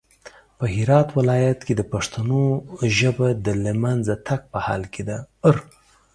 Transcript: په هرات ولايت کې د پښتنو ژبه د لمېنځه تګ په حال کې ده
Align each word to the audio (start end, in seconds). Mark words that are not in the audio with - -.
په 0.57 0.65
هرات 0.75 1.09
ولايت 1.19 1.59
کې 1.67 1.73
د 1.77 1.81
پښتنو 1.93 2.41
ژبه 2.97 3.27
د 3.45 3.47
لمېنځه 3.63 4.15
تګ 4.27 4.41
په 4.51 4.59
حال 4.65 4.83
کې 4.93 5.03
ده 5.09 5.17